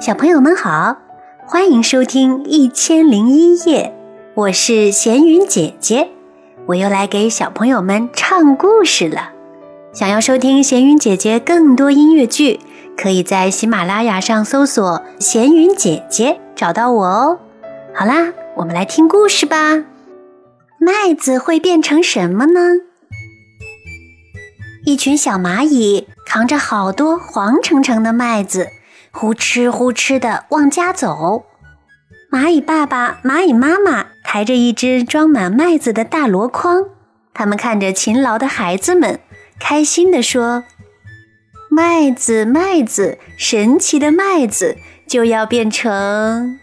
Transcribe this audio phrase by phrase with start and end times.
[0.00, 0.96] 小朋友们好，
[1.44, 3.92] 欢迎收听《一千零一夜》，
[4.34, 6.10] 我是闲云姐姐，
[6.66, 9.32] 我又来给小朋友们唱故事了。
[9.92, 12.60] 想要收听闲云姐姐更多音乐剧，
[12.96, 17.40] 可以在喜马拉雅上搜索“闲云姐姐”找到我哦。
[17.92, 19.84] 好啦，我们来听故事吧。
[20.78, 22.60] 麦子会变成什么呢？
[24.86, 28.68] 一群小蚂蚁扛着好多黄澄澄的麦子。
[29.20, 31.44] 呼哧呼哧地往家走，
[32.30, 36.84] 蚂蚁爸爸、蚂蚁妈妈抬着一只装满麦子的大箩筐，
[37.34, 39.18] 他们看着勤劳的孩子们，
[39.58, 40.62] 开心地说
[41.68, 44.76] ：“麦子，麦子，神奇的麦子
[45.08, 46.60] 就要变成……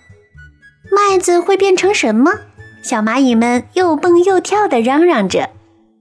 [0.89, 2.31] 麦子会变成什么？”
[2.81, 5.49] 小蚂蚁们又蹦又跳地嚷嚷着。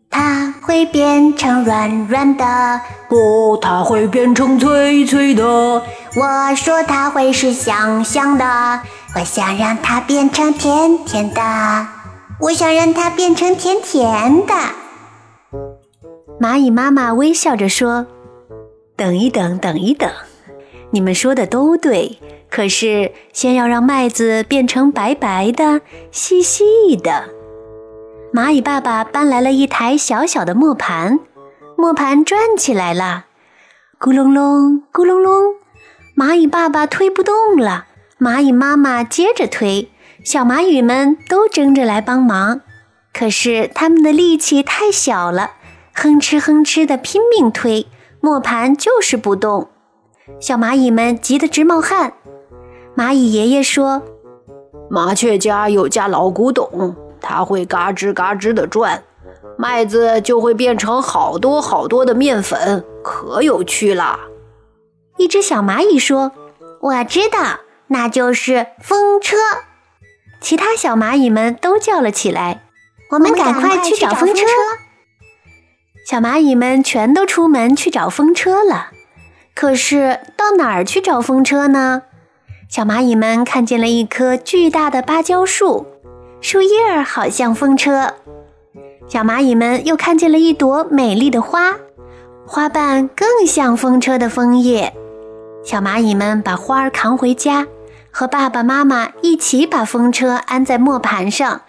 [0.08, 5.44] 它会变成软软的，不，它会变成脆脆的。
[5.44, 8.80] 我说它会是香香的，
[9.14, 11.40] 我想让它变成甜甜的，
[12.40, 14.54] 我想让它变成甜甜的。
[16.40, 18.06] 蚂蚁妈妈微笑着说
[18.96, 20.10] ：“等一等，等一等，
[20.90, 22.18] 你们说的都对，
[22.50, 27.24] 可是先要让麦子变成白白的、细细的。”
[28.34, 31.20] 蚂蚁爸爸搬来了一台小小的磨盘，
[31.76, 33.24] 磨盘转起来了，
[33.98, 35.54] 咕隆隆，咕隆隆。
[36.16, 37.86] 蚂蚁爸爸推不动了，
[38.18, 39.90] 蚂蚁妈妈接着推，
[40.24, 42.60] 小蚂蚁们都争着来帮忙，
[43.12, 45.52] 可是他们的力气太小了，
[45.92, 47.88] 哼哧哼哧的拼命推，
[48.20, 49.68] 磨盘就是不动。
[50.40, 52.14] 小蚂蚁们急得直冒汗。
[52.96, 54.02] 蚂蚁爷爷说
[54.88, 59.02] ：“麻雀家有家老古董。”它会嘎吱嘎吱地转，
[59.56, 64.18] 麦子就会变成好多好多的面粉，可有趣了。
[65.16, 66.32] 一只小蚂蚁说
[66.80, 69.36] ：“我知道，那就是风车。”
[70.40, 72.64] 其他小蚂蚁们都叫了起来
[73.12, 74.44] ：“我们赶快去找风车！”
[76.06, 78.90] 小蚂蚁们全都出门去找风车了。
[79.54, 82.02] 可是到哪儿去找风车呢？
[82.68, 85.86] 小蚂蚁们看见了一棵巨大的芭蕉树。
[86.40, 88.14] 树叶儿好像风车，
[89.06, 91.76] 小蚂蚁们又看见了一朵美丽的花，
[92.46, 94.94] 花瓣更像风车的枫叶。
[95.62, 97.66] 小蚂蚁们把花儿扛回家，
[98.10, 101.62] 和爸爸妈妈一起把风车安在磨盘上。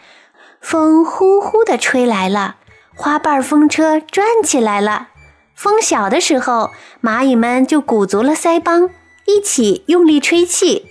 [0.60, 2.56] 风呼呼地吹来了，
[2.96, 5.10] 花瓣风车转起来了。
[5.54, 6.72] 风小的时候，
[7.02, 8.90] 蚂蚁们就鼓足了腮帮，
[9.26, 10.88] 一起用力吹气，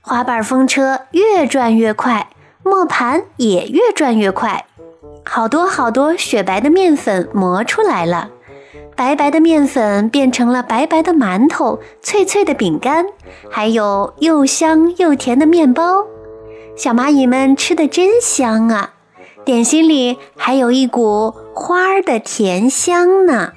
[0.00, 2.28] 花瓣风车越转越快。
[2.62, 4.66] 磨盘也越转越快，
[5.24, 8.30] 好多好多雪白的面粉磨出来了，
[8.96, 13.06] 白白的面粉变成了白白的馒头、脆脆的饼干，
[13.48, 16.04] 还有又香又甜的面包。
[16.76, 18.94] 小蚂蚁们吃的真香啊！
[19.44, 23.52] 点心里还有一股花儿的甜香呢。